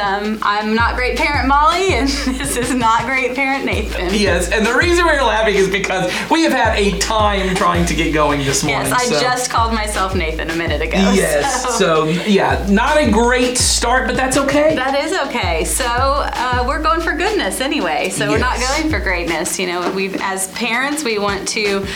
[0.00, 2.08] um, I'm not great parent Molly, and
[2.38, 4.08] this is not great parent Nathan.
[4.12, 7.94] Yes, and the reason we're laughing is because we have had a time trying to
[7.94, 8.90] get going this morning.
[8.90, 10.98] Yes, I so- just called myself Nathan a minute ago.
[11.12, 14.74] Yes, so yeah, not a great start, but that's okay.
[14.74, 15.64] That is okay.
[15.64, 18.08] So uh, we're going for goodness anyway.
[18.08, 19.58] So we're not going for greatness.
[19.58, 21.86] You know, we as parents we want to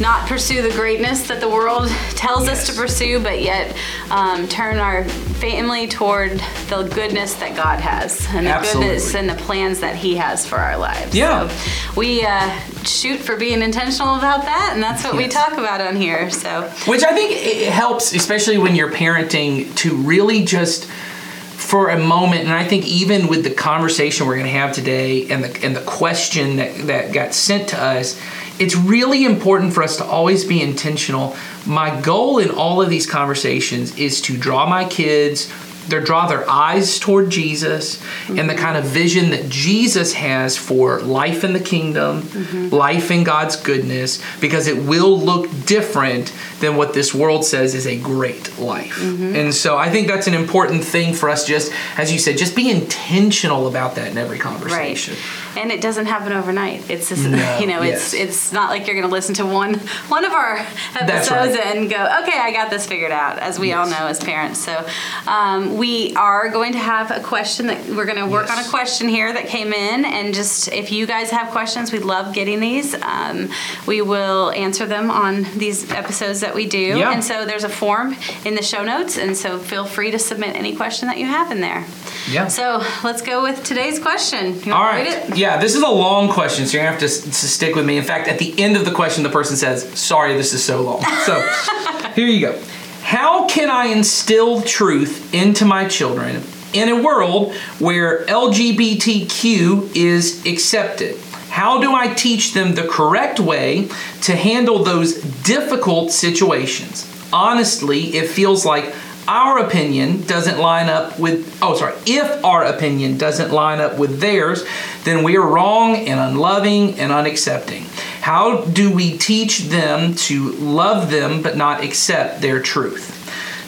[0.00, 3.76] not pursue the greatness that the world tells us to pursue, but yet
[4.10, 5.04] um, turn our
[5.38, 10.16] family toward the goodness that God has and the goodness and the plans that He
[10.16, 11.14] has for our lives.
[11.14, 11.48] Yeah.
[11.48, 12.50] So we uh,
[12.84, 16.30] shoot for being intentional about that, and that's what we talk about on here.
[16.30, 21.98] So Which I think it helps, especially when you're parenting, to really just for a
[21.98, 25.64] moment, and I think even with the conversation we're going to have today and the
[25.64, 28.18] and the question that that got sent to us,
[28.58, 31.36] it's really important for us to always be intentional.
[31.66, 35.52] My goal in all of these conversations is to draw my kids
[35.88, 41.00] they draw their eyes toward Jesus and the kind of vision that Jesus has for
[41.00, 42.74] life in the kingdom, mm-hmm.
[42.74, 47.86] life in God's goodness, because it will look different than what this world says is
[47.86, 48.96] a great life.
[48.96, 49.34] Mm-hmm.
[49.34, 52.54] And so I think that's an important thing for us just as you said, just
[52.54, 55.14] be intentional about that in every conversation.
[55.56, 56.88] And it doesn't happen overnight.
[56.90, 58.12] It's just, No, you know, yes.
[58.12, 59.74] it's it's not like you're going to listen to one
[60.08, 60.56] one of our
[60.94, 61.76] episodes right.
[61.76, 63.38] and go, okay, I got this figured out.
[63.38, 64.86] As we all know as parents, so
[65.26, 68.68] um, we are going to have a question that we're going to work on a
[68.68, 72.60] question here that came in, and just if you guys have questions, we love getting
[72.60, 72.94] these.
[73.02, 73.50] Um,
[73.86, 77.12] we will answer them on these episodes that we do, Yeah.
[77.12, 80.56] and so there's a form in the show notes, and so feel free to submit
[80.56, 81.84] any question that you have in there.
[82.30, 82.48] Yeah.
[82.48, 84.60] So let's go with today's question.
[84.62, 85.37] You All want to read right.
[85.38, 87.96] Yeah, this is a long question, so you're gonna have to, to stick with me.
[87.96, 90.82] In fact, at the end of the question, the person says, "Sorry, this is so
[90.82, 91.40] long." So,
[92.16, 92.60] here you go.
[93.02, 96.42] How can I instill truth into my children
[96.72, 101.16] in a world where LGBTQ is accepted?
[101.50, 103.88] How do I teach them the correct way
[104.22, 107.06] to handle those difficult situations?
[107.32, 108.92] Honestly, it feels like
[109.28, 114.20] our opinion doesn't line up with oh sorry if our opinion doesn't line up with
[114.20, 114.64] theirs
[115.08, 117.82] then we are wrong and unloving and unaccepting.
[118.20, 123.14] How do we teach them to love them but not accept their truth?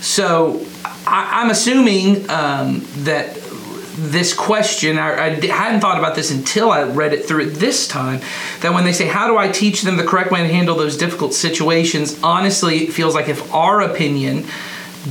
[0.03, 0.67] So
[1.07, 3.37] I, i'm assuming um, that
[3.97, 7.87] this question I, I hadn't thought about this until i read it through it this
[7.87, 8.21] time
[8.61, 10.97] that when they say how do i teach them the correct way to handle those
[10.97, 12.19] difficult situations?
[12.23, 14.47] Honestly it feels like if our opinion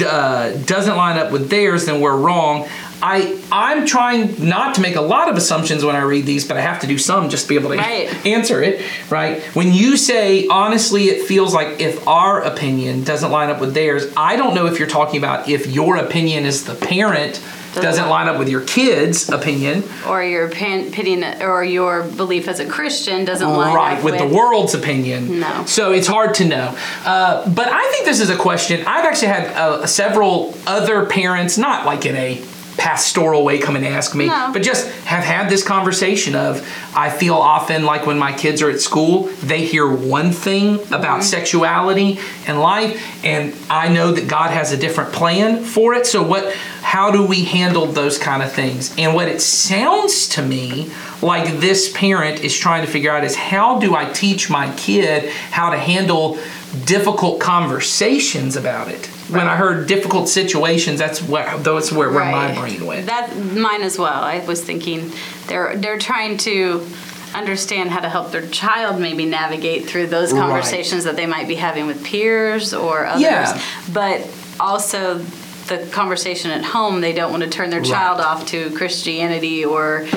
[0.05, 2.67] uh, doesn't line up with theirs, then we're wrong.
[3.01, 6.57] I I'm trying not to make a lot of assumptions when I read these, but
[6.57, 8.25] I have to do some just to be able to Right.
[8.25, 8.81] answer it.
[9.09, 9.41] Right?
[9.55, 14.05] When you say honestly, it feels like if our opinion doesn't line up with theirs,
[14.17, 17.41] I don't know if you're talking about if your opinion as the parent
[17.75, 19.83] doesn't line up with your kid's opinion.
[20.07, 24.27] or your opinion or your belief as a Christian doesn't line right up with, the
[24.27, 25.63] world's opinion No.
[25.65, 29.27] so it's hard to know uh, but i think this is a question i've actually
[29.27, 32.41] had uh, several other parents not like in a
[32.79, 34.27] pastoral way come and ask me.
[34.27, 34.49] No.
[34.51, 38.69] but just have had this conversation of i feel often like when my kids are
[38.69, 40.93] at school they hear one thing mm-hmm.
[40.93, 46.05] about sexuality and life and i know that god has a different plan for it.
[46.05, 48.95] So what how do we handle those kind of things?
[48.97, 50.91] And what it sounds to me
[51.21, 55.29] like this parent is trying to figure out is how do i teach my kid
[55.51, 56.39] how to handle
[56.85, 62.53] difficult conversations about it when i heard difficult situations that's what that's where, where my
[62.59, 64.21] brain went That mine as well.
[64.23, 65.11] I was thinking
[65.47, 66.85] they're they're trying to
[67.33, 70.41] understand how to help their child maybe navigate through those Right.
[70.41, 73.21] conversations that they might be having with peers or others.
[73.21, 73.61] Yeah.
[73.93, 74.27] But
[74.59, 75.19] also
[75.67, 80.07] the conversation at home, they don't want to turn their child off to Christianity or,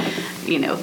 [0.47, 0.77] you know,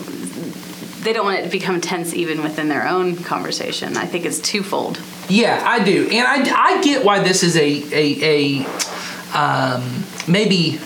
[1.02, 3.98] they don't want it to become tense even within their own conversation.
[3.98, 5.00] I think it's twofold.
[5.30, 10.80] Yeah, I do, and I, I get why this is a a, a um, maybe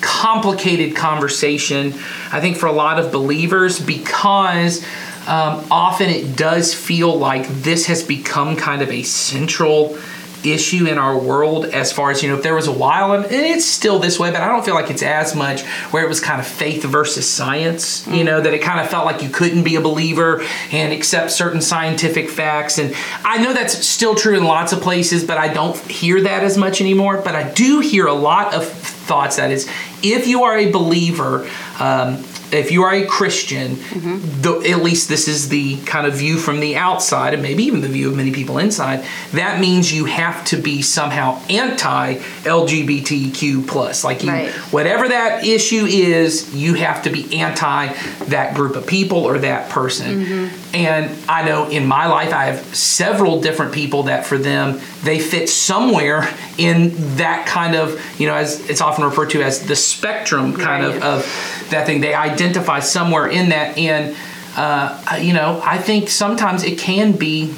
[0.00, 1.94] complicated conversation.
[2.32, 4.82] I think for a lot of believers because
[5.26, 9.98] um, often it does feel like this has become kind of a central
[10.44, 13.26] issue in our world as far as you know if there was a while and
[13.30, 16.20] it's still this way but i don't feel like it's as much where it was
[16.20, 19.64] kind of faith versus science you know that it kind of felt like you couldn't
[19.64, 20.42] be a believer
[20.72, 22.94] and accept certain scientific facts and
[23.24, 26.56] i know that's still true in lots of places but i don't hear that as
[26.56, 29.68] much anymore but i do hear a lot of thoughts that is
[30.02, 31.48] if you are a believer
[31.78, 32.22] um,
[32.52, 34.42] if you are a Christian, mm-hmm.
[34.42, 37.80] the, at least this is the kind of view from the outside, and maybe even
[37.80, 39.04] the view of many people inside.
[39.32, 42.14] That means you have to be somehow anti
[42.44, 44.50] LGBTQ plus, like you, Right.
[44.72, 47.88] whatever that issue is, you have to be anti
[48.26, 50.24] that group of people or that person.
[50.24, 50.74] Mm-hmm.
[50.74, 55.18] And I know in my life, I have several different people that for them, they
[55.18, 59.76] fit somewhere in that kind of, you know, as it's often referred to as the
[59.76, 60.96] spectrum kind Right.
[60.96, 62.00] of, of that thing.
[62.00, 63.76] They identify somewhere in that.
[63.78, 64.16] And,
[64.56, 67.54] uh, you know, I think sometimes it can be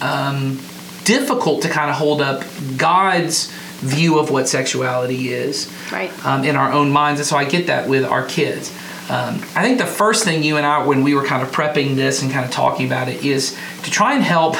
[0.00, 0.56] um,
[1.04, 2.44] difficult to kind of hold up
[2.76, 6.10] God's view of what sexuality is Right.
[6.26, 7.20] um, in our own minds.
[7.20, 8.70] And so I get that with our kids.
[9.10, 11.94] Um, I think the first thing you and I, when we were kind of prepping
[11.94, 14.56] this and kind of talking about it, is to try and help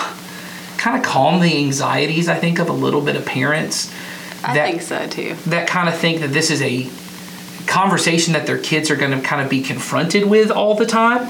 [0.76, 3.90] kind of calm the anxieties, I think, of a little bit of parents
[4.44, 5.34] I think so too.
[5.46, 6.88] that kind of think that this is a
[7.66, 11.28] conversation that their kids are going to kind of be confronted with all the time.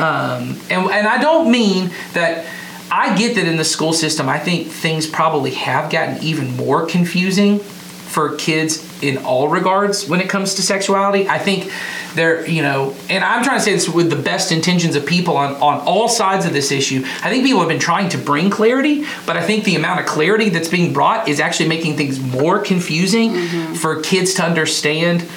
[0.00, 2.46] Um, and, and I don't mean that
[2.90, 6.86] I get that in the school system, I think things probably have gotten even more
[6.86, 11.28] confusing for kids in all regards when it comes to sexuality.
[11.28, 11.70] I think
[12.14, 15.36] they're, you know, and I'm trying to say this with the best intentions of people
[15.36, 17.04] on, on all sides of this issue.
[17.22, 20.06] I think people have been trying to bring clarity, but I think the amount of
[20.06, 23.34] clarity that's being brought is actually making things more confusing
[23.74, 25.28] for kids to understand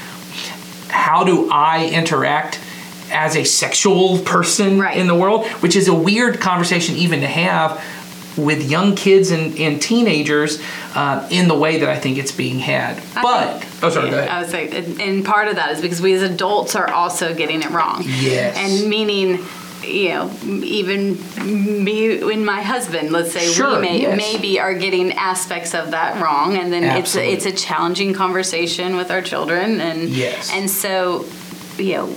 [0.92, 2.60] how do I interact
[3.12, 4.96] as a sexual person Right.
[4.98, 7.84] in the world, which is a weird conversation even to have
[8.38, 10.62] with young kids and, and teenagers
[10.96, 12.98] uh, in the way that I think it's being had.
[13.16, 14.30] I but think- oh, sorry, yeah, go ahead.
[14.30, 17.62] I say, and- and part of that is because we as adults are also getting
[17.62, 18.04] it wrong.
[18.06, 18.56] Yes.
[18.58, 19.40] And meaning,
[19.92, 20.32] you know,
[20.64, 24.18] even me and my husband, let's say Sure, we may yes.
[24.18, 28.96] maybe are getting aspects of that wrong, and then it's a, it's a challenging conversation
[28.96, 30.52] with our children, and Yes.
[30.54, 31.26] and so,
[31.78, 32.16] you know,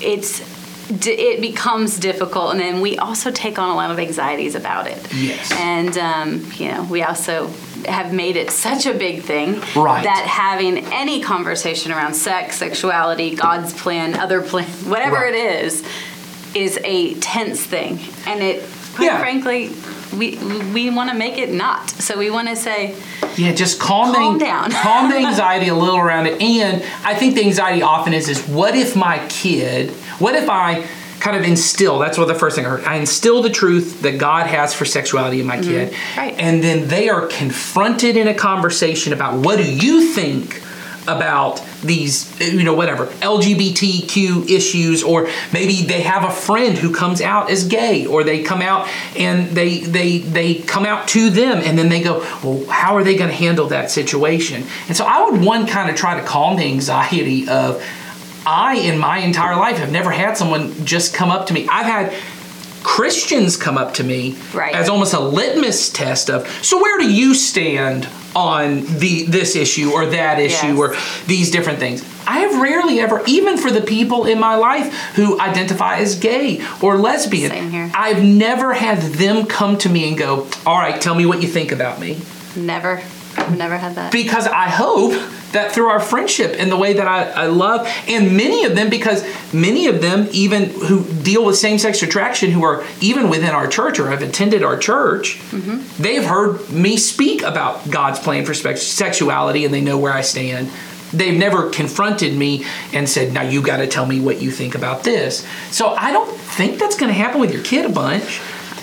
[0.00, 0.42] it's
[0.90, 5.14] it becomes difficult, and then we also take on a lot of anxieties about it.
[5.14, 5.50] Yes.
[5.52, 7.50] And um, you know, we also
[7.88, 10.04] have made it such a big thing Right.
[10.04, 15.34] that having any conversation around sex, sexuality, God's plan, other plan, whatever Right.
[15.34, 15.82] it is,
[16.54, 17.98] is a tense thing.
[18.26, 18.64] And it,
[18.94, 19.18] quite Yeah.
[19.18, 19.70] frankly,
[20.16, 20.36] we
[20.72, 21.90] we want to make it not.
[21.90, 22.94] So we want to say,
[23.36, 24.70] Yeah, just calm, Calm the, down.
[24.88, 26.40] calm the anxiety a little around it.
[26.40, 30.86] And I think the anxiety often is is what if my kid, what if I
[31.20, 32.84] kind of instill, that's what the first thing I heard.
[32.84, 35.90] I instill the truth that God has for sexuality in my kid.
[35.90, 36.20] Mm-hmm.
[36.20, 36.34] Right.
[36.38, 40.60] And then they are confronted in a conversation about what do you think
[41.08, 47.20] about these, you know, whatever, LGBTQ issues, or maybe they have a friend who comes
[47.20, 51.58] out as gay, or they come out and they they they come out to them,
[51.58, 54.64] and then they go, well, how are they going to handle that situation?
[54.88, 57.82] And so I would one kind of try to calm the anxiety of,
[58.46, 61.66] I in my entire life have never had someone just come up to me.
[61.68, 62.14] I've had
[62.84, 64.74] Christians come up to me Right.
[64.74, 69.90] as almost a litmus test of so where do you stand on the this issue
[69.92, 70.78] or that issue Yes.
[70.78, 70.94] or
[71.26, 75.40] these different things i have rarely ever even for the people in my life who
[75.40, 80.78] identify as gay or lesbian i've never had them come to me and go all
[80.78, 82.20] right tell me what you think about me
[82.56, 83.02] never,
[83.36, 84.12] I've never had that.
[84.12, 85.12] because I hope
[85.52, 88.90] that through our friendship and the way that I, I love, and many of them,
[88.90, 93.50] because many of them, even who deal with same sex attraction, who are even within
[93.50, 96.02] our church or have attended our church, mm-hmm.
[96.02, 100.70] they've heard me speak about God's plan for sexuality and they know where I stand.
[101.12, 104.74] They've never confronted me and said, Now you got to tell me what you think
[104.74, 105.46] about this.
[105.70, 108.40] So I don't think that's going to happen with your kid a bunch,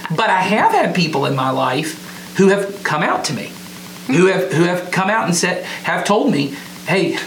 [0.09, 3.51] but I have had people in my life who have come out to me
[4.08, 6.55] who have who have come out and said have told me,
[6.88, 7.17] hey,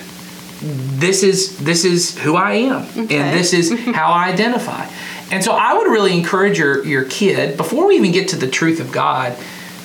[0.61, 3.17] this is this is who I am Okay.
[3.19, 4.87] and this is how I identify.
[5.31, 8.49] And so I would really encourage your your kid before we even get to the
[8.49, 9.37] truth of God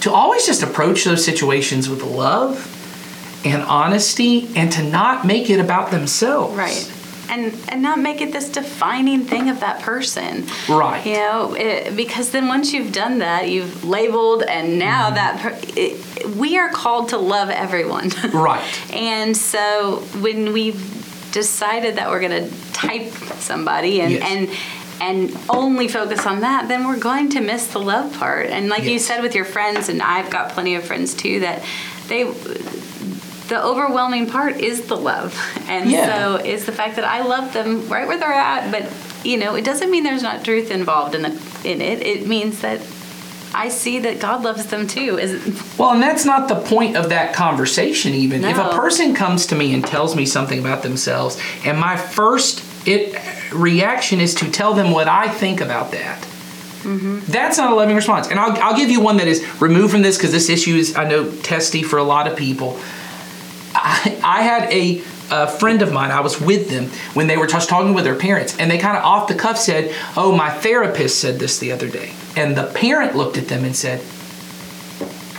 [0.02, 2.76] to always just approach those situations with love
[3.46, 6.56] and honesty and to not make it about themselves.
[6.56, 6.92] Right.
[7.30, 10.48] And, and not make it this defining thing of that person.
[10.68, 11.06] Right.
[11.06, 15.16] You know, it, because then once you've done that, you've labeled, and now Mm-hmm.
[15.16, 18.10] that per, it, we are called to love everyone.
[18.34, 18.64] Right.
[18.94, 20.82] and so when we've
[21.32, 24.24] decided that we're going to type somebody and, Yes.
[24.32, 24.50] and
[25.02, 28.48] and only focus on that, then we're going to miss the love part.
[28.48, 31.64] And like you said with your friends, and I've got plenty of friends too, that
[32.10, 32.24] they
[33.50, 35.38] the overwhelming part is the love.
[35.68, 36.06] And Yeah.
[36.06, 38.86] so is the fact that I love them right where they're at, but
[39.24, 42.02] you know, it doesn't mean there's not truth involved in the in it.
[42.02, 42.80] It means that
[43.54, 45.18] I see that God loves them too.
[45.18, 45.34] Is
[45.78, 48.46] Well, and that's not the point of that conversation, even.
[48.46, 52.64] If a person comes to me and tells me something about themselves, and my first
[52.88, 53.20] it
[53.52, 56.22] reaction is to tell them what I think about that.
[56.84, 57.20] Mm-hmm.
[57.28, 58.30] That's not a loving response.
[58.30, 60.96] And I'll, I'll give you one that is removed from this because this issue is,
[60.96, 62.80] I know, testy for a lot of people.
[63.76, 67.48] I, I had a, a friend of mine, I was with them when they were
[67.48, 70.50] just talking with their parents, and they kind of off the cuff said, Oh, my
[70.50, 72.14] therapist said this the other day.
[72.36, 74.02] And the parent looked at them and said,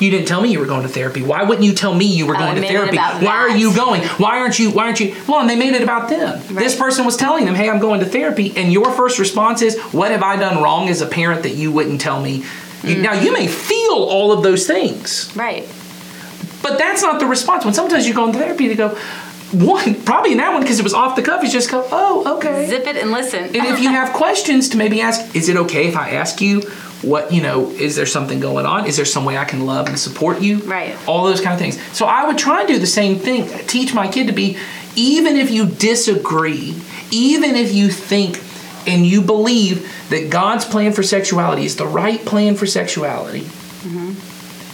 [0.00, 1.20] you didn't tell me you were going to therapy.
[1.20, 2.96] Why wouldn't you tell me you were Oh, going to therapy?
[2.96, 4.00] Why are you going?
[4.16, 4.70] Why aren't you?
[4.70, 5.14] Why aren't you?
[5.28, 6.40] Well, and they made it about them.
[6.54, 9.78] This person was telling them, "Hey, I'm going to therapy," and your first response is,
[9.92, 12.44] "What have I done wrong as a parent that you wouldn't tell me?"
[12.82, 13.02] You- Mm.
[13.02, 15.68] Now you may feel all of those things, Right.
[16.62, 17.64] But that's not the response.
[17.64, 18.96] When sometimes you go into therapy, they go,
[19.52, 21.42] one probably in that one because it was off the cuff.
[21.42, 23.44] You just go, "Oh, okay." Zip it and listen.
[23.44, 26.62] And if you have questions, to maybe ask, is it okay if I ask you
[27.02, 28.86] what, you know, is there something going on?
[28.86, 30.58] Is there some way I can love and support you?
[30.58, 30.96] Right.
[31.08, 31.80] All those kind of things.
[31.96, 33.48] So I would try and do the same thing.
[33.66, 34.58] Teach my kid to be,
[34.96, 36.76] even if you disagree,
[37.10, 38.40] even if you think
[38.86, 43.46] and you believe that God's plan for sexuality is the right plan for sexuality,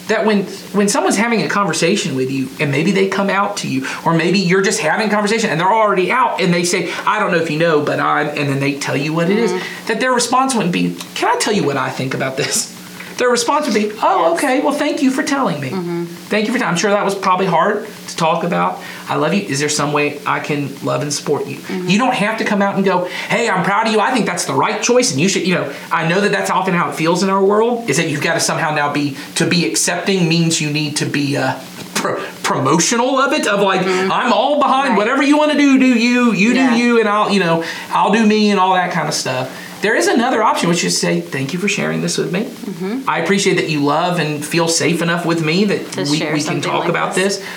[0.07, 3.67] that when when someone's having a conversation with you and maybe they come out to
[3.67, 6.91] you or maybe you're just having a conversation and they're already out and they say
[7.05, 9.37] i don't know if you know but i'm and then they tell you what it
[9.37, 9.87] is, mm-hmm.
[9.87, 12.75] that their response wouldn't be can i tell you what i think about this?
[13.17, 15.69] Their response would be oh okay well thank you for telling me.
[15.71, 16.05] Mm-hmm.
[16.05, 19.33] Thank you for telling i'm sure that was probably hard to talk about i love
[19.33, 19.41] you.
[19.41, 21.57] Is there some way i can love and support you?
[21.85, 23.99] You don't have to come out and go hey i'm proud of you.
[23.99, 26.49] I think that's the right choice and you should you know i know that that's
[26.49, 29.17] often how it feels in our world is that you've got to somehow now be
[29.35, 31.59] to be accepting means you need to be uh,
[31.95, 34.89] pro- promotional of it of like i'm all behind.
[34.89, 34.97] Right.
[34.97, 36.31] whatever you want to do do you.
[36.33, 36.71] You Yeah.
[36.71, 39.63] do you and i'll you know i'll do me and all that kind of stuff.
[39.81, 42.45] There is another option which is to say thank you for sharing this with me.
[42.45, 43.09] Mm-hmm.
[43.09, 46.41] i appreciate that you love and feel safe enough with me that To we, we
[46.43, 47.37] can talk like about this.
[47.37, 47.47] this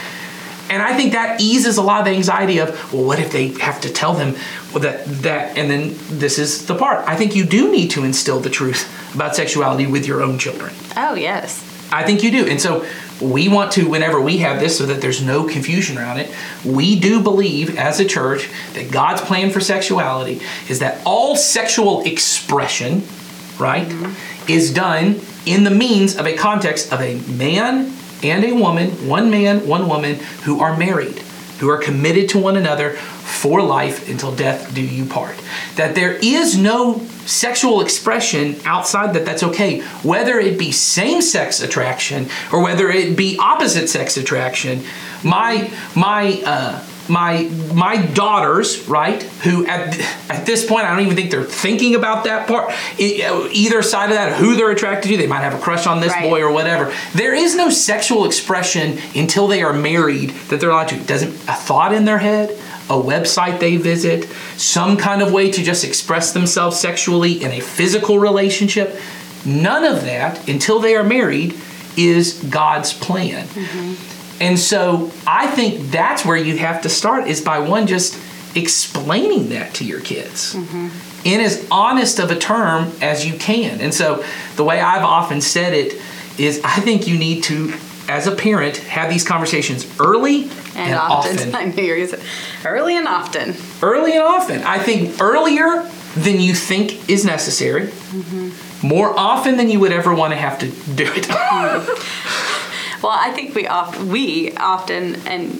[0.71, 3.49] and I think that eases a lot of the anxiety of, well, what if they
[3.59, 4.37] have to tell them
[4.73, 7.07] well, that that and then this is the part.
[7.09, 10.73] I think you do need to instill the truth about sexuality with your own children.
[10.97, 11.67] oh yes.
[11.93, 12.47] I think you do.
[12.47, 12.87] And so
[13.21, 16.33] we want to, whenever we have this, so that there's no confusion around it,
[16.65, 22.03] we do believe as a church that God's plan for sexuality is that all sexual
[22.05, 23.03] expression,
[23.59, 24.50] right, mm-hmm.
[24.50, 29.31] is done in the means of a context of a man and a woman, one
[29.31, 31.19] man, one woman, who are married,
[31.59, 35.37] who are committed to one another for life until death do you part.
[35.77, 41.61] That there is no sexual expression outside that that's okay, whether it be same sex
[41.61, 44.83] attraction or whether it be opposite sex attraction.
[45.23, 47.43] My, my, uh, my
[47.75, 49.23] my daughters, right?
[49.45, 49.99] Who at
[50.31, 52.73] at this point I don't even think they're thinking about that part.
[52.99, 55.87] E- uh, Either side of that, who they're attracted to, they might have a crush
[55.87, 56.31] on this Right.
[56.31, 56.93] boy or whatever.
[57.14, 60.97] There is no sexual expression until they are married that they're allowed to.
[60.97, 62.50] Doesn't a thought in their head,
[62.88, 67.61] a website they visit, some kind of way to just express themselves sexually in a
[67.61, 68.97] physical relationship.
[69.45, 71.55] None of that until they are married
[71.97, 73.47] is God's plan.
[73.49, 73.95] Mm-hmm.
[74.40, 78.18] And so I think that's where you have to start is by one just
[78.56, 80.88] explaining that to your kids mm-hmm.
[81.25, 83.80] in as honest of a term as you can.
[83.80, 84.25] And so
[84.56, 86.00] the way I've often said it
[86.38, 87.75] is I think you need to
[88.09, 91.54] as a parent have these conversations early And, often.
[91.54, 92.23] I knew you were gonna
[92.64, 93.54] early and often.
[93.82, 94.62] early and often.
[94.62, 97.87] I think earlier than you think is necessary.
[97.87, 98.87] Mm-hmm.
[98.87, 101.25] More often than you would ever want to have to do it.
[101.28, 102.56] Mm-hmm.
[103.02, 105.59] Well, I think we oft, we often and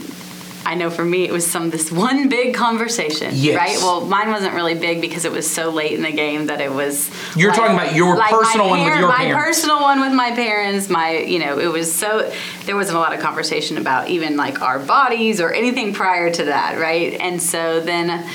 [0.67, 3.57] I know for me it was some this one big conversation, Yes.
[3.57, 3.77] right?
[3.79, 6.71] Well, mine wasn't really big because it was so late in the game that it
[6.71, 7.11] was.
[7.35, 9.47] You're talking about your my personal one with parent- your my parents.
[9.61, 10.91] personal one with my parents.
[10.91, 12.31] My, you know, it was so
[12.67, 16.45] there wasn't a lot of conversation about even like our bodies or anything prior to
[16.45, 17.15] that, right?
[17.19, 18.29] And so then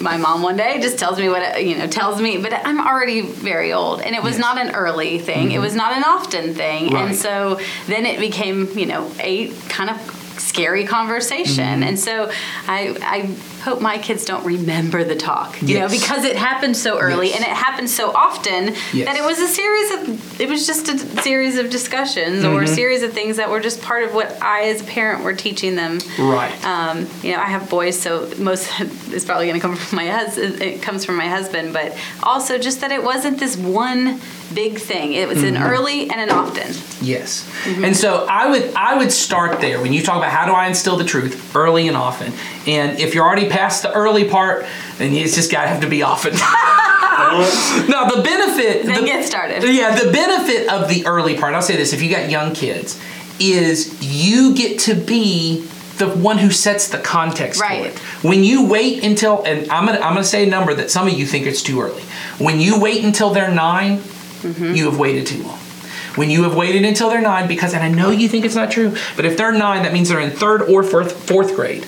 [0.00, 3.20] my mom one day just tells me what you know tells me but i'm already
[3.20, 4.40] very old and it was Yes.
[4.40, 5.62] not an early thing it mm-hmm.
[5.62, 7.06] was not an often thing Right.
[7.08, 11.82] and so then it became you know a kind of scary conversation Mm-hmm.
[11.88, 12.30] and so
[12.66, 13.18] i i
[13.64, 17.36] hope my kids don't remember the talk you know because it happened so early Yes.
[17.36, 19.06] and it happened so often Yes.
[19.06, 22.64] that it was a series of it was just a series of discussions or a
[22.64, 22.74] Mm-hmm.
[22.74, 25.76] series of things that were just part of what i as a parent were teaching
[25.76, 26.64] them right.
[26.64, 28.68] um, you know, I have boys, so most
[29.12, 30.60] is probably going to come from my husband.
[30.62, 34.20] It comes from my husband, but also just that it wasn't this one
[34.54, 35.12] big thing.
[35.12, 35.56] It was Mm-hmm.
[35.56, 36.74] an early and an often.
[37.00, 37.48] Yes.
[37.66, 40.66] And so I would I would start there when you talk about how do I
[40.66, 42.32] instill the truth early and often.
[42.66, 44.66] And if you're already past the early part,
[44.98, 46.34] then it's just got to have to be often.
[47.88, 49.62] now the benefit Then the, get started.
[49.62, 53.00] Yeah, the benefit of the early part, I'll say this, if you got young kids,
[53.38, 55.66] is you get to be
[55.98, 57.82] the one who sets the context Right.
[57.82, 57.98] for it.
[58.28, 61.12] When you wait until, and I'm gonna I'm gonna say a number that some of
[61.14, 62.02] you think it's too early.
[62.38, 63.52] When you wait until they're
[64.42, 65.58] 9 you have waited too long.
[66.16, 68.70] When you have waited until they're nine, because and I know you think it's not
[68.70, 71.86] true, but if they're nine, that means they're in third or fourth fourth grade.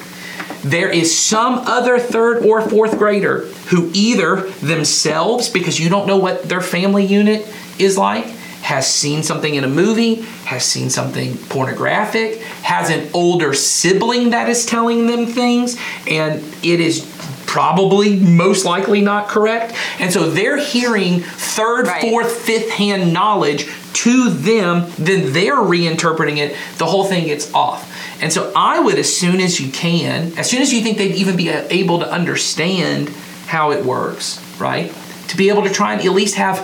[0.62, 3.40] There is some other third or fourth grader
[3.70, 8.26] who either themselves, because you don't know what their family unit is like,
[8.62, 14.48] has seen something in a movie, has seen something pornographic, has an older sibling that
[14.48, 17.04] is telling them things, and it is
[17.52, 19.74] probably most likely not correct.
[19.98, 22.00] And so they're hearing third, Right.
[22.00, 26.56] fourth, fifth hand knowledge to them, then they're reinterpreting it.
[26.78, 27.86] The whole thing gets off.
[28.22, 31.14] And so I would, as soon as you can, as soon as you think they'd
[31.16, 33.10] even be uh, able to understand
[33.46, 34.90] how it works, right?
[35.28, 36.58] To be able to try and at least have,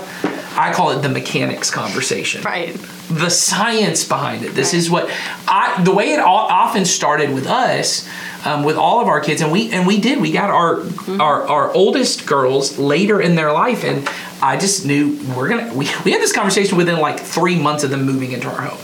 [0.56, 2.74] I call it the mechanics conversation Right.
[3.10, 4.54] the science behind it.
[4.54, 5.10] This is what
[5.46, 8.08] I the way it often started with us,
[8.44, 10.20] um, with all of our kids, and we and we did.
[10.20, 10.82] We got our
[11.20, 14.08] our our oldest girls later in their life, and
[14.42, 15.74] I just knew we're gonna.
[15.74, 18.78] We, we had this conversation within like three months of them moving into our home,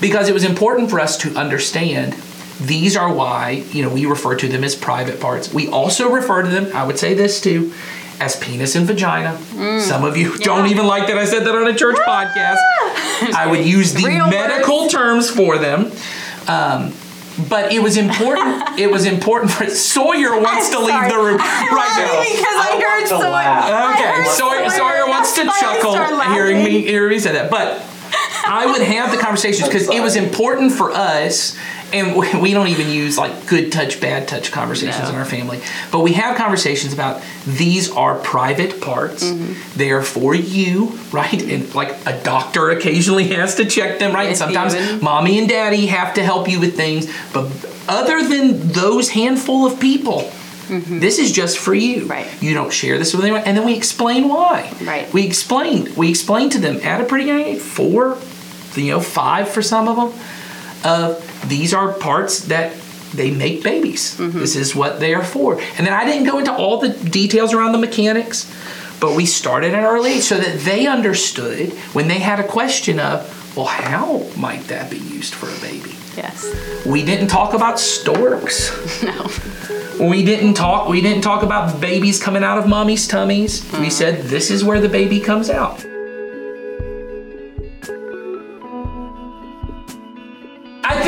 [0.00, 2.14] because it was important for us to understand.
[2.60, 5.52] These are why you know we refer to them as private parts.
[5.52, 6.74] We also refer to them.
[6.74, 7.72] I would say this too.
[8.20, 9.38] As penis and vagina.
[9.80, 12.58] Some of you don't even like that I said that on a church podcast.
[13.34, 15.90] I would use the Real medical terms for them.
[16.46, 16.92] Um,
[17.48, 18.78] but it was important.
[18.78, 21.10] it was important for Sawyer wants to I'm leave sorry.
[21.10, 22.20] the room right now.
[22.22, 23.30] because I, I heard want Sawyer.
[23.30, 23.64] laugh.
[23.64, 26.82] I heard Sawyer, Sawyer wants to That's why I chuckle hearing me laughing.
[26.86, 27.50] hearing me say that.
[27.50, 27.82] But
[28.50, 31.56] I would have the conversations because it was important for us,
[31.92, 35.10] and we- don't even use like good touch, bad touch conversations No.
[35.10, 35.60] in our family.
[35.92, 39.22] But we have conversations about these are private parts.
[39.24, 39.78] Mm-hmm.
[39.78, 41.40] They are for you, right?
[41.40, 44.28] And like a doctor occasionally has to check them, right?
[44.28, 45.00] And sometimes even.
[45.00, 47.06] mommy and daddy have to help you with things.
[47.32, 47.46] But
[47.88, 50.30] other than those handful of people,
[50.68, 52.02] this is just for you.
[52.02, 52.10] Mm-hmm.
[52.10, 52.42] Right.
[52.42, 54.72] You don't share this with anyone, and then we explain why.
[54.82, 55.12] Right.
[55.12, 55.96] We explained.
[55.96, 58.16] We explained to them at a pretty young age, four,
[58.74, 60.20] you know, five for some of them.
[60.82, 62.74] Of these are parts that
[63.12, 64.16] they make babies.
[64.16, 64.38] Mm-hmm.
[64.38, 65.60] This is what they are for.
[65.60, 68.50] And then I didn't go into all the details around the mechanics,
[69.00, 72.46] but we started at an early age so that they understood when they had a
[72.46, 75.94] question of, well, how might that be used for a baby?
[76.16, 76.86] Yes.
[76.86, 78.70] We didn't talk about storks.
[79.02, 79.28] No.
[79.98, 80.88] We didn't talk.
[80.88, 83.70] We didn't talk about babies coming out of mommy's tummies.
[83.72, 85.84] We said this is where the baby comes out.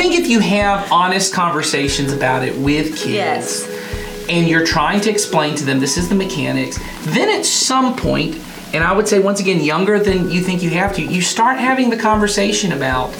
[0.03, 4.25] Think if you have honest conversations about it with kids, Yes.
[4.27, 8.35] and you're trying to explain to them this is the mechanics, then at some point,
[8.73, 11.57] and I would say once again, younger than you think you have to, you start
[11.57, 13.13] having the conversation about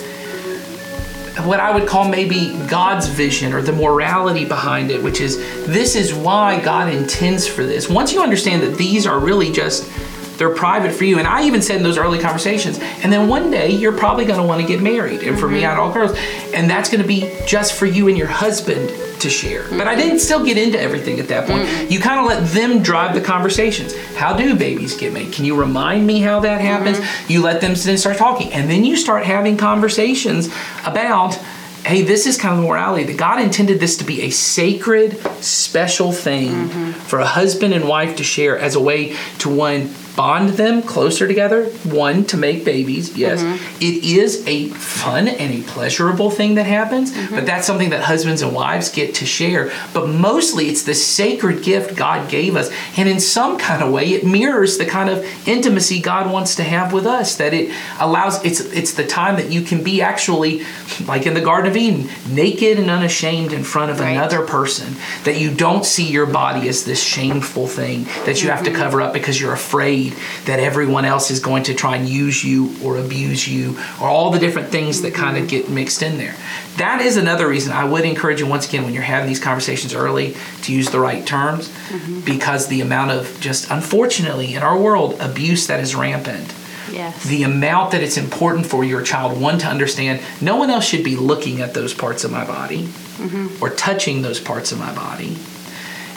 [1.46, 5.96] what I would call maybe God's vision or the morality behind it, which is this
[5.96, 7.88] is why God intends for this.
[7.90, 9.90] Once you understand that these are really just
[10.38, 13.52] they're private for you, and I even said in those early conversations, and then one
[13.52, 15.92] day you're probably going to want to get married, and for me, I had all
[15.92, 16.18] girls,
[16.54, 18.90] and that's going to be just for you and your husband
[19.22, 19.66] to share.
[19.70, 21.66] But I didn't still get into everything at that point.
[21.66, 21.92] Mm-hmm.
[21.92, 23.96] You kind of let them drive the conversations.
[24.16, 25.32] How do babies get made?
[25.32, 27.00] Can you remind me how that happens?
[27.00, 27.32] Mm-hmm.
[27.32, 30.50] You let them start talking, and then you start having conversations
[30.86, 31.40] about
[31.86, 35.20] hey, this is kind of the morality that God intended this to be a sacred,
[35.44, 36.92] special thing mm-hmm.
[36.92, 41.28] for a husband and wife to share as a way to one bond them closer
[41.28, 43.18] together, one to make babies.
[43.18, 43.76] Yes, mm-hmm.
[43.78, 47.36] it is a fun and a pleasurable thing that happens, mm-hmm.
[47.36, 49.72] but that's something that husbands and wives get to share.
[49.94, 54.14] But mostly, it's the sacred gift God gave us, and in some kind of way,
[54.14, 57.38] it mirrors the kind of intimacy God wants to have with us.
[57.38, 58.44] That it allows.
[58.44, 60.66] It's it's the time that you can be actually,
[61.08, 64.12] like in the Garden of Eden, naked and unashamed in front of Right.
[64.12, 64.96] another person.
[65.24, 68.82] That you don't see your body as this shameful thing that you have to mm-hmm.
[68.82, 70.03] cover up because you're afraid
[70.46, 74.32] that everyone else is going to try and use you or abuse you or all
[74.32, 76.36] the different things that kind of get mixed in there.
[76.78, 79.94] That is another reason I would encourage you once again when you're having these conversations
[79.94, 81.70] early to use the right terms.
[81.70, 82.22] Mm-hmm.
[82.22, 86.54] Because the amount of just unfortunately in our world abuse that is rampant.
[86.92, 87.24] Yes.
[87.24, 91.04] the amount that it's important for your child one to understand no one else should
[91.04, 93.64] be looking at those parts of my body mm-hmm.
[93.64, 95.36] or touching those parts of my body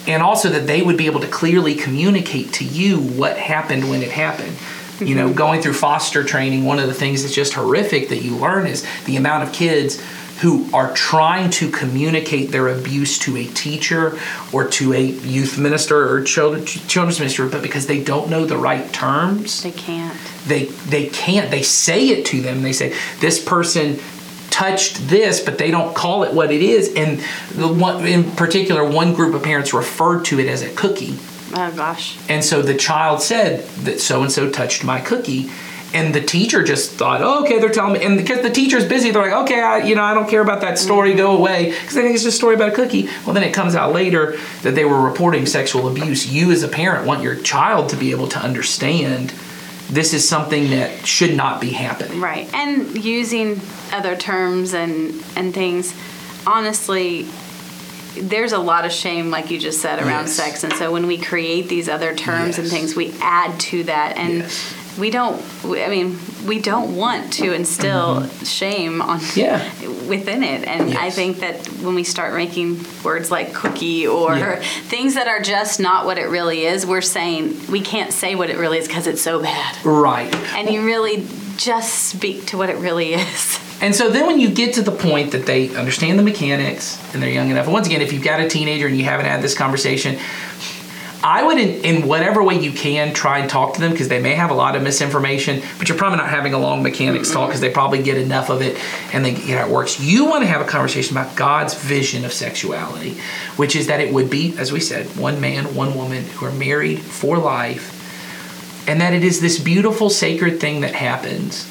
[0.07, 4.03] and also that they would be able to clearly communicate to you what happened when
[4.03, 4.57] it happened.
[5.01, 5.37] You know mm-hmm.
[5.37, 8.87] going through foster training one of the things that's just horrific that you learn is
[9.05, 10.03] the amount of kids
[10.41, 14.19] who are trying to communicate their abuse to a teacher
[14.53, 18.57] or to a youth minister or children, children's minister but because they don't know the
[18.57, 19.63] right terms.
[19.63, 20.19] They can't.
[20.47, 21.51] they they can't.
[21.51, 22.63] They say it to them.
[22.63, 23.99] They say this person
[24.57, 26.95] touched this, but they don't call it what it is.
[26.95, 27.21] And
[27.55, 31.19] the one, in particular, one group of parents referred to it as a cookie.
[31.55, 32.19] Oh gosh.
[32.31, 35.51] And so the child said that so and so touched my cookie.
[35.93, 38.05] And the teacher just thought, oh, okay, they're telling me.
[38.05, 40.63] And because the teacher's busy, they're like, okay, I, you know, I don't care about
[40.63, 41.19] that story, mm.
[41.19, 41.71] go away.
[41.71, 43.09] Because they think it's just a story about a cookie.
[43.25, 46.33] Well, then it comes out later that they were reporting sexual abuse.
[46.33, 49.33] You, as a parent, want your child to be able to understand
[49.89, 52.21] this is something that should not be happening.
[52.21, 52.53] Right.
[52.55, 53.61] And using
[53.93, 55.95] other terms and and things,
[56.47, 57.27] honestly,
[58.19, 60.33] there's a lot of shame, like you just said, around Yes.
[60.33, 60.65] sex.
[60.65, 64.17] And so when we create these other terms and things, we add to that.
[64.17, 64.75] And Yes.
[64.99, 69.41] We don't, I mean, we don't want to instill shame on Mm-hmm.
[69.41, 70.09] Yeah.
[70.09, 70.67] within it.
[70.67, 74.61] And I think that when we start making words like cookie or Yeah.
[74.89, 78.51] things that are just not what it really is, we're saying we can't say what
[78.51, 79.77] it really is because it's so bad.
[79.85, 80.33] Right.
[80.55, 83.59] And you really just speak to what it really is.
[83.79, 87.23] And so then when you get to the point that they understand the mechanics and
[87.23, 89.43] they're young enough, and once again, if you've got a teenager and you haven't had
[89.43, 90.19] this conversation,
[91.27, 94.23] I would, in, in whatever way you can, try and talk to them because they
[94.23, 97.49] may have a lot of misinformation, but you're probably not having a long mechanics talk
[97.49, 98.79] because they probably get enough of it
[99.13, 99.99] and they get how it works.
[99.99, 103.19] You want to have a conversation about God's vision of sexuality,
[103.57, 106.53] which is that it would be, as we said, one man, one woman who are
[106.53, 107.93] married for life,
[108.89, 111.69] and that it is this beautiful, sacred thing that happens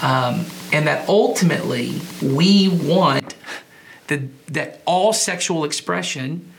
[0.00, 3.34] um, and that ultimately we want
[4.06, 6.50] the, that all sexual expression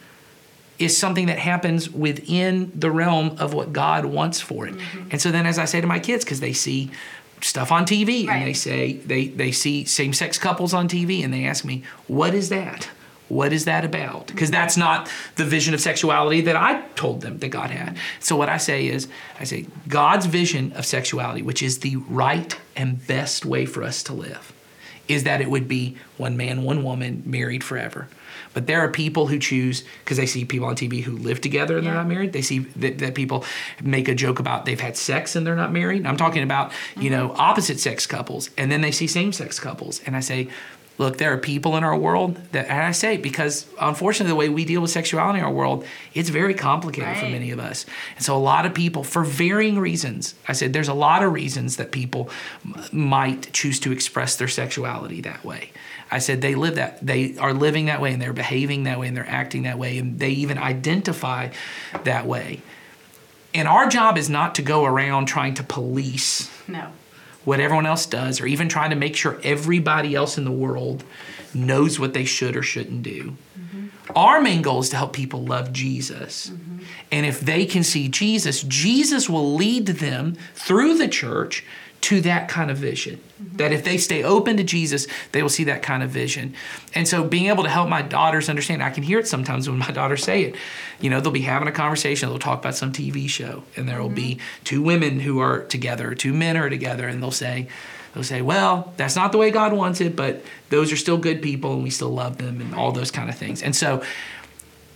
[0.79, 4.75] is something that happens within the realm of what God wants for it.
[4.75, 5.09] Mm-hmm.
[5.11, 6.91] And so then as I say to my kids cuz they see
[7.41, 11.45] stuff on TV and they say they they see same-sex couples on TV and they
[11.45, 12.89] ask me, "What is that?"
[13.29, 14.27] What is that about?
[14.27, 17.97] Because that's not the vision of sexuality that I told them that God had.
[18.19, 19.07] So what I say is,
[19.39, 24.01] I say God's vision of sexuality, which is the right and best way for us
[24.03, 24.53] to live,
[25.09, 28.07] is that it would be one man, one woman, married forever.
[28.57, 31.77] But there are people who choose because they see people on TV who live together
[31.77, 32.33] and they're not married.
[32.33, 33.45] They see that, that people
[33.83, 36.07] make a joke about they've had sex and they're not married.
[36.07, 37.39] I'm talking about you know mm-hmm.
[37.39, 40.47] opposite sex couples, and then they see same sex couples, and I say,
[40.97, 44.49] look, there are people in our world that, and I say because unfortunately the way
[44.49, 48.25] we deal with sexuality in our world, it's very complicated for many of us, and
[48.25, 50.33] so a lot of people for varying reasons.
[50.47, 52.31] I said there's a lot of reasons that people
[52.65, 55.69] m- might choose to express their sexuality that way.
[56.09, 59.07] I said they live that they are living that way and they're behaving that way
[59.07, 61.49] and they're acting that way and they even identify
[62.03, 62.61] that way.
[63.53, 66.91] And our job is not to go around trying to police No.
[67.43, 71.03] what everyone else does or even trying to make sure everybody else in the world
[71.53, 73.35] knows what they should or shouldn't do.
[73.57, 73.87] Mm-hmm.
[74.15, 76.49] Our main goal is to help people love Jesus.
[76.49, 76.77] Mm-hmm.
[77.11, 81.65] And if they can see Jesus, Jesus will lead them through the church
[82.01, 83.19] to that kind of vision.
[83.41, 83.57] Mm-hmm.
[83.57, 86.53] That if they stay open to Jesus, they will see that kind of vision.
[86.93, 89.79] And so being able to help my daughters understand, I can hear it sometimes when
[89.79, 90.55] my daughters say it.
[90.99, 94.01] You know, they'll be having a conversation, they'll talk about some TV show, and there
[94.01, 94.63] will be mm-hmm.
[94.63, 97.67] two women who are together, two men are together, and they'll say,
[98.13, 101.41] they'll say, well, that's not the way God wants it, but those are still good
[101.41, 103.61] people and we still love them and all those kind of things.
[103.61, 104.01] And so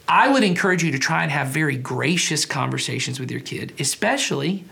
[0.08, 4.66] I would encourage you to try and have very gracious conversations with your kid, especially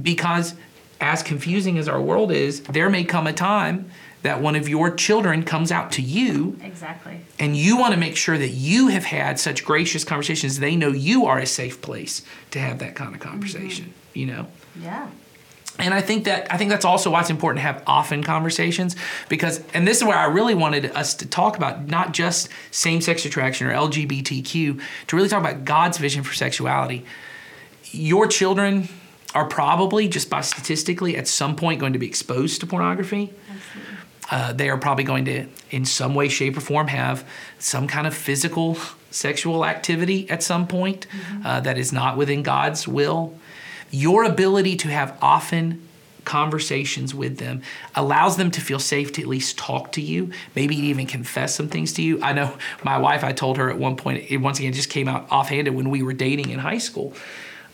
[0.00, 0.54] because
[1.02, 3.90] as confusing as our world is, there may come a time
[4.22, 7.20] that one of your children comes out to you Exactly.
[7.38, 10.88] and you want to make sure that you have had such gracious conversations they know
[10.88, 13.30] you are a safe place to have that kind of mm-hmm.
[13.30, 14.46] conversation you know
[14.80, 15.08] Yeah.
[15.80, 18.94] and I think that I think that's also why it's important to have often conversations
[19.28, 23.24] because and this is where I really wanted us to talk about not just same-sex
[23.24, 27.04] attraction or LGBTQ to really talk about God's vision for sexuality.
[27.90, 28.88] Your children
[29.34, 33.32] are probably just by statistically at some point going to be exposed to pornography.
[34.30, 37.26] Uh, they are probably going to, in some way, shape, or form, have
[37.58, 38.76] some kind of physical
[39.10, 41.06] sexual activity at some point
[41.44, 43.34] uh, that is not within God's will.
[43.90, 45.86] Your ability to have often
[46.24, 47.62] conversations with them
[47.94, 51.68] allows them to feel safe to at least talk to you, maybe even confess some
[51.68, 52.22] things to you.
[52.22, 55.08] I know my wife, I told her at one point, it once again just came
[55.08, 57.12] out offhanded when we were dating in high school.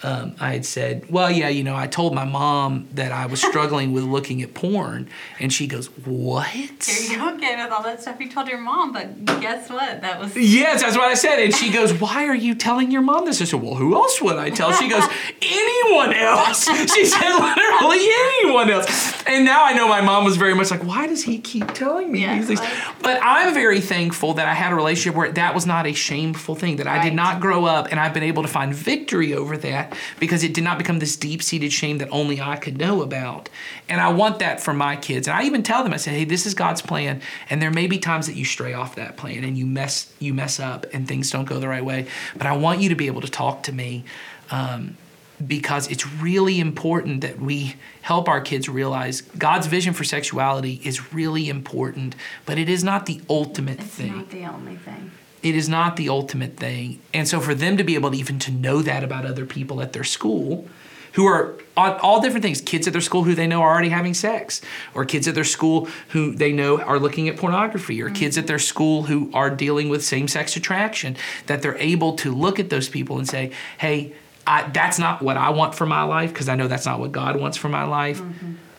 [0.02, 3.42] Um, I had said, Well, yeah, you know, I told my mom that I was
[3.42, 5.08] struggling with looking at porn.
[5.40, 6.46] And she goes, What?
[6.48, 10.00] Here you go again with all that stuff you told your mom, but guess what?
[10.02, 11.40] That was Yes, that's what I said.
[11.40, 13.42] And she goes, Why are you telling your mom this?
[13.42, 14.72] I said, Well, who else would I tell?
[14.72, 15.04] She goes,
[15.42, 16.68] Anyone else.
[16.98, 18.06] She said, Literally
[18.40, 19.22] anyone else.
[19.26, 22.10] And now I know my mom was very much like, Why does he keep telling
[22.12, 22.60] me Yeah, these things?
[22.60, 25.92] like- But I'm very thankful that I had a relationship where that was not a
[25.92, 29.34] shameful thing, that I did not grow up and I've been able to find victory
[29.34, 32.56] over that that because it did not become this deep seated shame that only I
[32.56, 33.48] could know about.
[33.88, 35.28] And I want that for my kids.
[35.28, 37.20] And I even tell them, I say, hey, this is God's plan.
[37.50, 40.34] And there may be times that you stray off that plan and you mess you
[40.34, 42.06] mess up and things don't go the right way.
[42.36, 44.04] But I want you to be able to talk to me.
[44.50, 44.96] Um,
[45.46, 51.12] because it's really important that we help our kids realize God's vision for sexuality is
[51.12, 55.12] really important, but it is not the ultimate It's thing It's not the only thing.
[55.42, 57.00] It is not the ultimate thing.
[57.14, 59.80] And so for them to be able to even to know that about other people
[59.80, 60.66] at their school
[61.12, 63.88] who are on all different things, kids at their school who they know are already
[63.88, 64.60] having sex,
[64.94, 68.46] or kids at their school who they know are looking at pornography, or kids at
[68.46, 72.88] their school who are dealing with same-sex attraction, that they're able to look at those
[72.88, 74.12] people and say, "Hey,
[74.46, 77.12] I, that's not what I want for my life because I know that's not what
[77.12, 78.20] God wants for my life."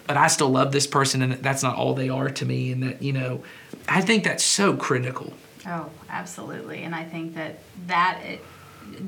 [0.07, 2.71] But I still love this person, and that's not all they are to me.
[2.71, 3.43] And that, you know,
[3.87, 5.33] I think that's so critical.
[5.69, 6.83] Oh, absolutely.
[6.83, 8.43] And I think that that it,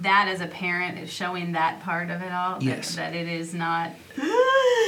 [0.04, 2.56] that as a parent is showing that part of it all.
[2.60, 2.95] that- Yes.
[2.95, 3.91] That, it is not.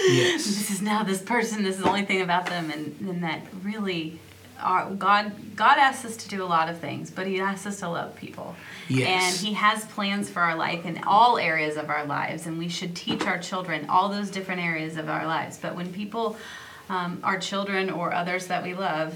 [0.08, 0.46] Yes.
[0.46, 1.64] This is now this person.
[1.64, 4.20] This is the only thing about them, and, and that really,
[4.62, 7.80] our, God God asks us to do a lot of things, but He asks us
[7.80, 8.56] to love people.
[8.90, 9.38] Yes.
[9.40, 12.68] And He has plans for our life in all areas of our lives, and we
[12.70, 15.58] should teach our children all those different areas of our lives.
[15.58, 16.36] But when people,
[16.90, 19.14] um, our children or others that we love,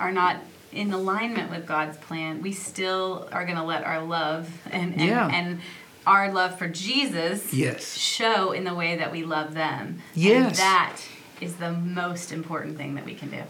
[0.00, 0.36] are not
[0.74, 5.00] in alignment with God's plan, we still are going to let our love and and,
[5.02, 5.28] Yeah.
[5.28, 5.60] and
[6.06, 7.96] our love for Jesus Yes.
[7.96, 10.02] show in the way that we love them.
[10.14, 10.58] And Yes.
[10.58, 10.96] that
[11.40, 13.42] is the most important thing that we can do.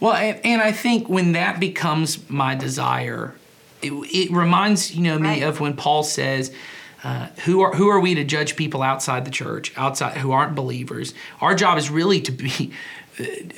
[0.00, 3.34] Well, and, and I think when that becomes my desire,
[3.82, 5.42] it, it reminds you know me Right.
[5.42, 6.52] of when Paul says,
[7.02, 10.54] uh, "Who are who are we to judge people outside the church, outside who aren't
[10.54, 11.14] believers?
[11.40, 12.72] Our job is really to be."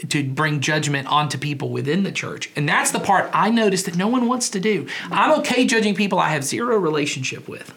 [0.08, 2.50] To bring judgment onto people within the church.
[2.56, 4.86] And that's the part I notice that no one wants to do.
[5.10, 7.74] I'm okay judging people I have zero relationship with.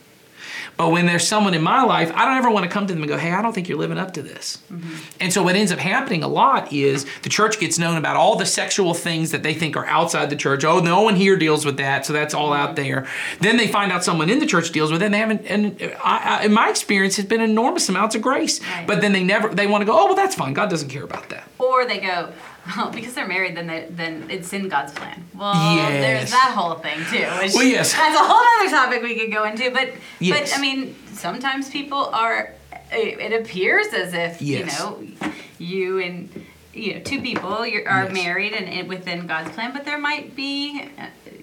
[0.78, 3.02] But when there's someone in my life, I don't ever want to come to them
[3.02, 4.60] and go, hey, I don't think you're living up to this.
[4.72, 4.96] Mm-hmm.
[5.22, 8.36] And so what ends up happening a lot is the church gets known about all
[8.36, 10.66] the sexual things that they think are outside the church.
[10.66, 12.84] Oh, no one here deals with that, so that's all out mm-hmm.
[12.84, 13.08] there.
[13.40, 15.46] Then they find out someone in the church deals with it, and they haven't.
[15.46, 18.62] And I, I, in my experience, has been enormous amounts of grace.
[18.62, 18.88] Right.
[18.88, 19.50] But then they never.
[19.50, 19.94] They want to go.
[19.98, 20.54] Oh, well, that's fine.
[20.54, 21.48] God doesn't care about that.
[21.60, 22.32] Or they go,
[22.78, 25.24] well, because they're married, then they, then it's in God's plan.
[25.36, 25.92] Well, Yes.
[26.02, 27.26] there's that whole thing too.
[27.42, 27.94] which- Well, yes.
[27.94, 29.70] that's a whole other topic we could go into.
[29.72, 30.52] But Yes.
[30.52, 32.54] but I mean, sometimes people are.
[32.92, 34.80] It, it appears as if Yes.
[34.80, 39.72] you know, you and you know, two people are married and, and within God's plan,
[39.74, 40.90] but there might be,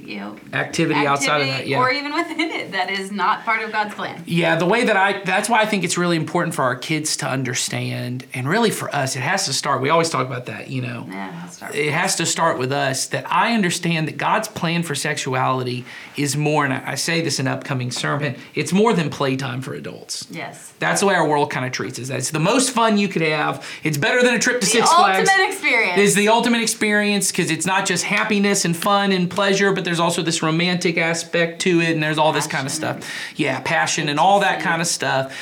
[0.03, 1.79] you know, Activity outside of that, yeah.
[1.79, 4.23] or even within it that is not part of God's plan.
[4.27, 7.17] Yeah, the way that I, that's why I think it's really important for our kids
[7.19, 9.81] to understand, and really for us, it has to start.
[9.81, 11.07] We always talk about that, you know.
[11.09, 11.49] Yeah.
[11.73, 15.85] It has to start with us that I understand that God's plan for sexuality
[16.17, 19.75] is more, and I say this in an upcoming sermon, it's more than playtime for
[19.75, 20.27] adults.
[20.31, 20.73] yes.
[20.79, 22.11] That's the way our world kind of treats us.
[22.11, 23.65] It's the most fun you could have.
[23.85, 25.29] It's better than a trip to The Six Flags.
[25.29, 25.99] ultimate experience.
[25.99, 29.91] It's the ultimate experience because it's not just happiness and fun and pleasure, but there's
[30.00, 33.09] also this romantic aspect to it, and there's all this kind of stuff.
[33.37, 35.37] Yeah, passion and all that kind of stuff.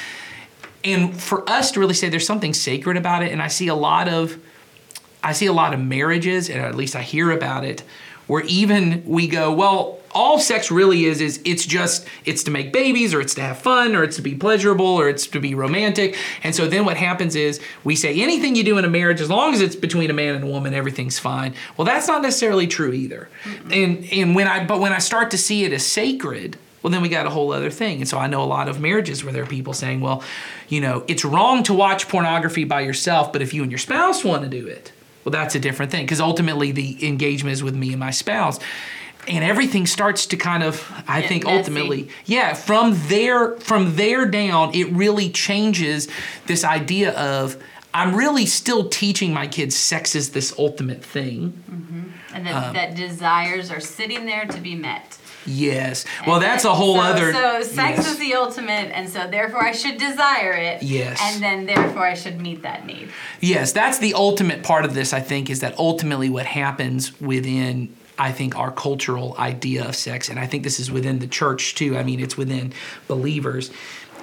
[0.82, 3.74] And for us to really say there's something sacred about it, and I see a
[3.74, 4.38] lot of,
[5.22, 7.82] I see a lot of marriages, and at least I hear about it,
[8.26, 12.72] where even we go, well, all sex really is is it's just it's to make
[12.72, 15.54] babies or it's to have fun or it's to be pleasurable or it's to be
[15.54, 16.16] romantic.
[16.42, 19.30] And so then what happens is we say anything you do in a marriage as
[19.30, 21.54] long as it's between a man and a woman everything's fine.
[21.76, 23.28] Well that's not necessarily true either.
[23.70, 27.02] And and when i but when i start to see it as sacred well then
[27.02, 27.98] we got a whole other thing.
[27.98, 30.22] And so i know a lot of marriages where there are people saying well
[30.68, 34.24] you know it's wrong to watch pornography by yourself but if you and your spouse
[34.24, 34.92] want to do it
[35.24, 36.04] well that's a different thing.
[36.04, 38.58] Because ultimately the engagement is with me and my spouse
[39.28, 41.56] and everything starts to kind of i think messy.
[41.58, 46.08] ultimately yeah from there from there down it really changes
[46.46, 47.56] this idea of
[47.92, 51.52] i'm really still teaching my kids sex is this ultimate thing
[52.32, 55.18] and that, Um, that desires are sitting there to be met.
[55.46, 58.10] yes well that's a whole so, other So sex yes.
[58.12, 60.82] is the ultimate, and so therefore I should desire it.
[60.82, 61.18] Yes.
[61.20, 63.08] And then therefore I should meet that need.
[63.40, 67.94] Yes, that's the ultimate part of this, I think, is that ultimately what happens within,
[68.20, 71.74] I think, our cultural idea of sex, and I think this is within the church
[71.74, 72.72] too, I mean, it's within
[73.08, 73.70] believers,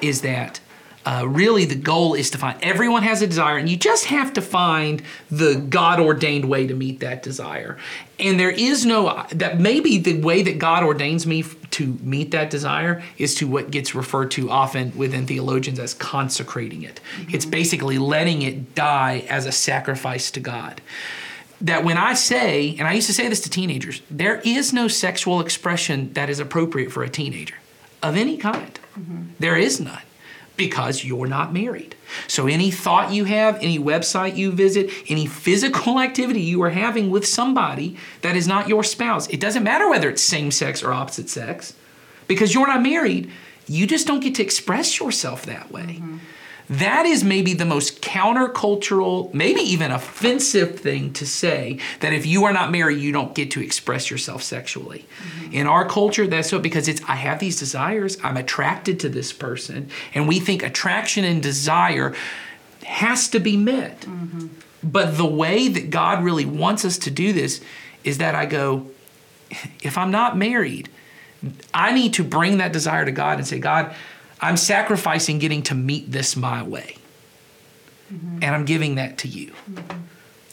[0.01, 0.59] is that.
[1.05, 4.33] Uh, really, the goal is to find everyone has a desire, and you just have
[4.33, 7.77] to find the God ordained way to meet that desire.
[8.19, 12.49] And there is no, that maybe the way that God ordains me to meet that
[12.49, 16.99] desire is to what gets referred to often within theologians as consecrating it.
[17.29, 20.81] It's basically letting it die as a sacrifice to God.
[21.61, 24.87] That when I say, and I used to say this to teenagers, there is no
[24.87, 27.55] sexual expression that is appropriate for a teenager
[28.03, 28.79] of any kind.
[29.39, 30.01] There is none.
[30.55, 31.95] because you're not married.
[32.27, 37.11] So, any thought you have, any website you visit, any physical activity you are having
[37.11, 40.91] with somebody that is not your spouse, it doesn't matter whether it's same sex or
[40.91, 41.73] opposite sex,
[42.27, 43.29] because you're not married,
[43.67, 45.99] you just don't get to express yourself that way.
[45.99, 46.17] Mm-hmm.
[46.69, 52.43] That is maybe the most countercultural, maybe even offensive thing to say that if you
[52.43, 55.05] are not married, you don't get to express yourself sexually.
[55.19, 55.53] Mm-hmm.
[55.53, 59.31] In our culture, that's so because it's I have these desires, I'm attracted to this
[59.31, 62.13] person, and we think attraction and desire
[62.83, 64.01] has to be met.
[64.01, 64.47] Mm-hmm.
[64.83, 67.61] But the way that God really wants us to do this
[68.03, 68.87] is that I go,
[69.81, 70.89] if I'm not married,
[71.73, 73.95] I need to bring that desire to God and say, God,
[74.41, 76.97] I'm sacrificing getting to meet this my way.
[78.13, 78.43] Mm-hmm.
[78.43, 79.51] And I'm giving that to you.
[79.69, 79.97] Mm-hmm.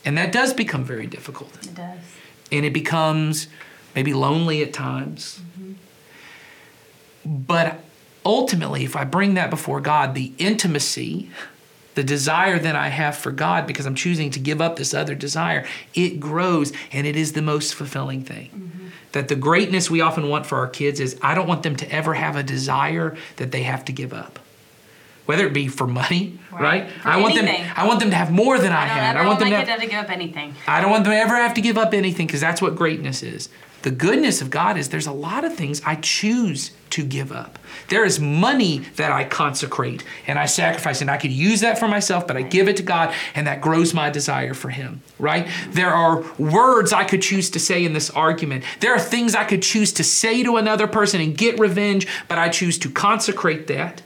[0.05, 1.55] And that does become very difficult.
[1.63, 1.99] It does.
[2.51, 3.49] And it becomes
[3.95, 5.41] maybe lonely at times.
[5.59, 5.73] Mm-hmm.
[7.25, 7.81] But
[8.25, 11.31] ultimately, if I bring that before God, the intimacy,
[11.95, 15.15] the desire that I have for God because I'm choosing to give up this other
[15.15, 18.84] desire, it grows and it is the most fulfilling thing.
[19.15, 21.93] That the greatness we often want for our kids is I don't want them to
[21.93, 24.41] ever have a desire that they have to give up.
[25.27, 26.61] Whether it be for money, right?
[26.61, 26.91] right?
[26.91, 27.73] For I want them.
[27.77, 29.17] I want them to have more than I, I had.
[29.17, 30.57] I want them to, have, to give up anything.
[30.67, 33.23] I don't want them to ever have to give up anything because that's what greatness
[33.23, 33.49] is.
[33.83, 37.59] The goodness of God is there's a lot of things I choose to give up.
[37.89, 41.89] There is money that I consecrate and I sacrifice, and I could use that for
[41.89, 45.49] myself, but I give it to God, and that grows my desire for Him, right?
[45.71, 48.63] There are words I could choose to say in this argument.
[48.79, 52.39] There are things I could choose to say to another person and get revenge, but
[52.39, 54.03] I choose to consecrate that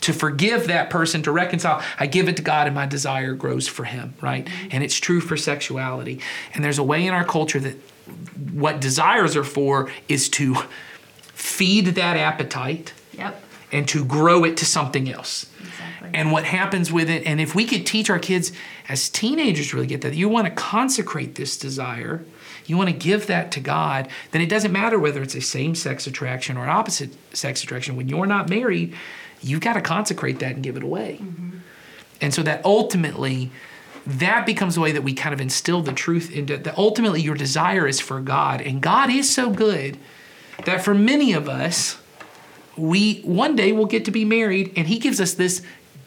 [0.00, 1.80] to forgive that person, to reconcile.
[1.96, 4.44] I give it to God and my desire grows for Him, right?
[4.44, 4.68] Mm-hmm.
[4.72, 6.18] And it's true for sexuality.
[6.54, 7.76] And there's a way in our culture that
[8.50, 10.56] what desires are for is to
[11.42, 13.42] feed that appetite yep.
[13.72, 15.46] and to grow it to something else.
[15.60, 16.10] Exactly.
[16.14, 18.52] And what happens with it, and if we could teach our kids
[18.88, 22.24] as teenagers really get that, you want to consecrate this desire,
[22.66, 25.74] you want to give that to God, then it doesn't matter whether it's a same
[25.74, 27.96] sex attraction or an opposite sex attraction.
[27.96, 28.94] When you're not married,
[29.40, 31.18] you've got to consecrate that and give it away.
[31.20, 31.58] Mm-hmm.
[32.20, 33.50] And so that ultimately,
[34.06, 37.34] that becomes the way that we kind of instill the truth into that ultimately your
[37.34, 38.60] desire is for God.
[38.60, 39.98] And God is so good
[40.64, 41.98] that for many of us,
[42.76, 45.62] we one day will get to be married and He gives us this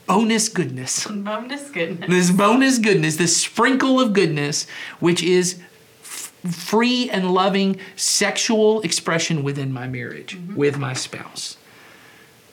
[0.07, 1.05] bonus goodness.
[1.07, 2.09] Bonus goodness.
[2.09, 4.67] This bonus goodness, this sprinkle of goodness,
[4.99, 5.59] which is
[6.01, 10.55] f- free and loving sexual expression within my marriage mm-hmm.
[10.55, 11.57] with my spouse.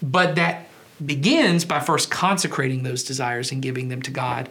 [0.03, 0.69] But that
[1.05, 4.49] begins by first consecrating those desires and giving them to God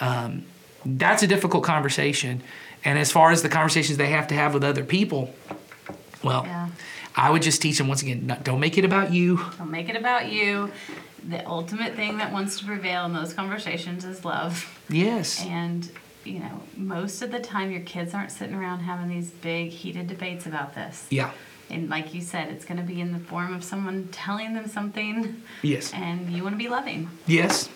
[0.00, 0.44] um,
[0.84, 2.42] that's a difficult conversation.
[2.84, 5.34] And as far as the conversations they have to have with other people,
[6.22, 6.68] well, yeah.
[7.16, 9.38] I would just teach them once again don't make it about you.
[9.58, 10.70] Don't make it about you.
[11.28, 14.80] The ultimate thing that wants to prevail in those conversations is love.
[14.88, 15.44] Yes.
[15.44, 15.90] And,
[16.24, 20.06] you know, most of the time your kids aren't sitting around having these big, heated
[20.06, 21.06] debates about this.
[21.10, 21.32] Yeah.
[21.68, 24.66] And like you said, it's going to be in the form of someone telling them
[24.66, 25.42] something.
[25.62, 25.92] Yes.
[25.94, 27.10] And you want to be loving.
[27.26, 27.68] Yes.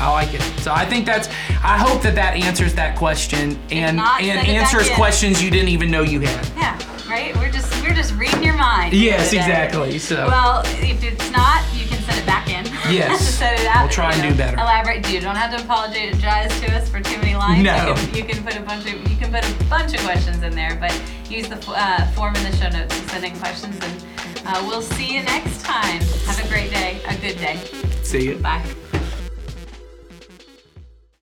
[0.00, 0.42] I like it.
[0.60, 1.28] So I think that's.
[1.62, 5.90] I hope that that answers that question and not, and answers questions you didn't even
[5.90, 6.46] know you had.
[6.56, 6.97] Yeah.
[7.08, 7.34] Right.
[7.36, 8.92] We're just we're just reading your mind.
[8.94, 9.98] Yes, exactly.
[9.98, 10.26] So.
[10.26, 12.66] Well, if it's not, you can send it back in.
[12.88, 13.20] Yes.
[13.34, 13.82] set it out.
[13.82, 14.56] We'll try and do better.
[14.56, 15.10] Elaborate.
[15.10, 17.62] You don't have to apologize to us for too many lines.
[17.62, 17.88] No.
[17.88, 20.42] You can, you can put a bunch of you can put a bunch of questions
[20.42, 20.92] in there, but
[21.28, 24.80] use the uh, form in the show notes to send in questions, and uh, we'll
[24.82, 26.00] see you next time.
[26.26, 27.00] Have a great day.
[27.08, 27.56] A good day.
[28.02, 28.36] See you.
[28.36, 28.64] Bye.